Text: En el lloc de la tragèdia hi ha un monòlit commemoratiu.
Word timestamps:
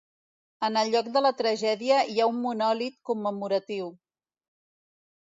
En 0.67 0.77
el 0.79 0.87
lloc 0.93 1.09
de 1.17 1.21
la 1.25 1.31
tragèdia 1.41 1.99
hi 2.13 2.17
ha 2.23 2.27
un 2.31 2.39
monòlit 2.47 2.97
commemoratiu. 3.11 3.93